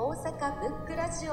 [0.00, 1.32] 大阪ブックラジオ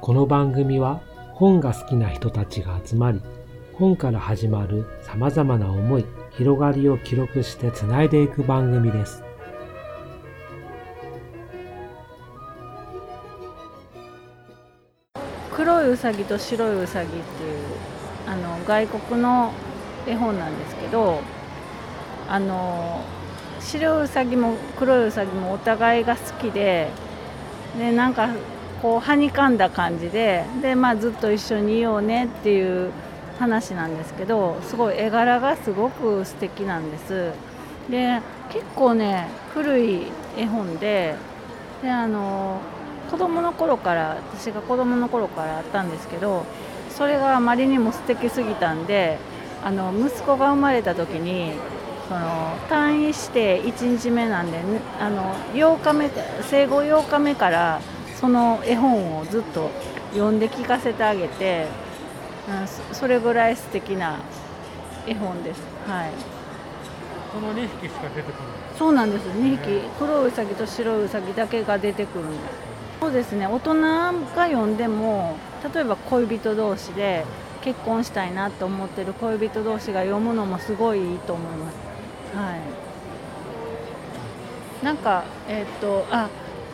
[0.00, 1.00] この番組は
[1.34, 3.22] 本が好きな人たちが集まり、
[3.74, 9.27] 本から始まる様々な思い、広がりを記録してつないでいく番組です。
[15.52, 17.22] 黒いうさぎと白いうさぎっていう
[18.26, 19.52] あの外国の
[20.06, 21.20] 絵本なんですけど
[22.28, 23.02] あの
[23.60, 26.90] 白いうさぎも黒いうさぎもお互いが好きで
[27.78, 28.30] でなんか
[28.82, 32.90] こうはにかんだ感じでで、まあ、ずっと一緒にいようねっていう
[33.38, 37.32] 話なんですけどすごい絵柄がすごく素敵なんです。
[37.90, 41.14] で結構ね古い絵本で
[41.82, 42.60] であの
[43.10, 46.44] 子供の頃から私が子供の頃からあったんですけど
[46.90, 49.18] それがあまりにも素敵すぎたんで
[49.62, 51.52] あの息子が生まれた時に
[52.08, 56.10] その退院して1日目なんで、ね、あの8日目
[56.42, 57.80] 生後8日目から
[58.18, 59.70] その絵本をずっと
[60.12, 61.66] 読んで聞かせてあげて、
[62.48, 64.18] うん、それぐらい素敵な
[65.06, 65.60] 絵本です。
[65.86, 66.10] はい。
[67.32, 68.78] この2匹しか出てこない。
[68.78, 69.26] そうなんです。
[69.28, 69.82] 2匹。
[69.98, 72.68] 黒いうさぎと白いうさぎだけが出てくるんです
[73.00, 73.46] そうですね。
[73.46, 74.12] 大人が
[74.46, 75.36] 読んでも
[75.72, 77.24] 例えば恋人同士で
[77.62, 81.76] 結婚したいなと思ってる恋人同士が読むのもすごいいいと思います。
[82.36, 82.56] は
[84.82, 84.84] い。
[84.84, 86.28] なんかえっ、とあ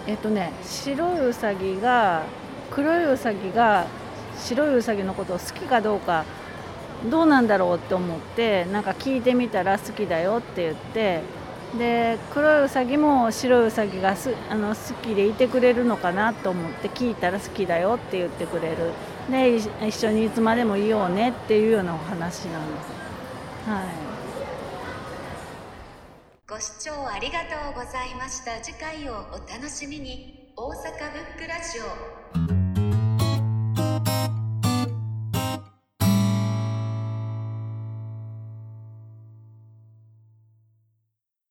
[0.06, 2.24] えっ、とね白いうさぎが
[2.70, 3.86] 黒いうさぎが
[4.36, 6.24] 白いうさぎのことを好きかどうか
[7.10, 11.20] どうなんだろうって思ってなんか聞いてみたら好きだよって言って
[11.78, 18.92] で黒いうさぎも白いうさぎがすあの好きでいてくれるのかなと思って聞いたら好きだよって言ってくれる。
[19.30, 23.70] で一緒にいつまでもいようねっていうようなお話なんです。
[23.70, 23.84] はい。
[26.46, 28.60] ご視聴ありがとうございました。
[28.62, 30.44] 次回をお楽しみに。
[30.56, 31.80] 大阪ブックラジ
[32.60, 32.63] オ。